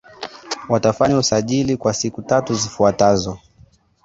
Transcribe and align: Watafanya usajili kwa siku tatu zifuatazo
Watafanya 0.69 1.17
usajili 1.17 1.77
kwa 1.77 1.93
siku 1.93 2.21
tatu 2.21 2.53
zifuatazo 2.53 3.39